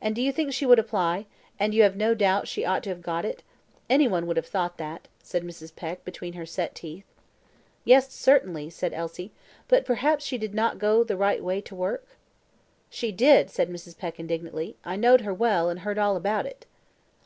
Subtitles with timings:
[0.00, 1.26] "And you think she would apply;
[1.58, 3.42] and you have no doubt that she ought to have got it?
[3.90, 5.76] Any one would have thought that," said Mrs.
[5.76, 7.04] Peck, between her set teeth.
[7.84, 9.32] "Yes, certainly," said Elsie;
[9.68, 12.16] "but perhaps she did not go the right way to work?"
[12.88, 13.98] "She did," said Mrs.
[13.98, 14.76] Peck, indignantly.
[14.82, 16.64] "I knowed her well, and heard all about it."